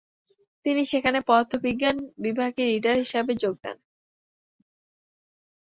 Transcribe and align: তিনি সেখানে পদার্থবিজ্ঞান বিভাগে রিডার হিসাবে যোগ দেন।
তিনি 0.65 0.81
সেখানে 0.85 1.19
পদার্থবিজ্ঞান 1.27 1.95
বিভাগে 2.23 2.63
রিডার 2.65 2.95
হিসাবে 3.03 3.33
যোগ 3.43 3.55
দেন। 3.63 3.77